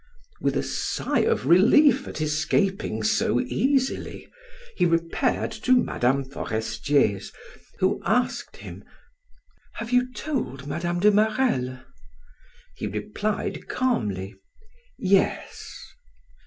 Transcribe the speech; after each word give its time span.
With 0.39 0.57
a 0.57 0.63
sigh 0.63 1.19
of 1.19 1.45
relief 1.45 2.07
at 2.07 2.21
escaping 2.21 3.03
so 3.03 3.39
easily, 3.39 4.27
he 4.75 4.83
repaired 4.83 5.51
to 5.51 5.73
Mme. 5.73 6.23
Forestier's, 6.23 7.31
who 7.77 8.01
asked 8.03 8.57
him: 8.57 8.83
"Have 9.73 9.91
you 9.91 10.11
told 10.11 10.65
Mme. 10.65 10.97
de 10.99 11.11
Marelle?" 11.11 11.85
He 12.75 12.87
replied 12.87 13.67
calmly: 13.67 14.33
"Yes." 14.97 15.77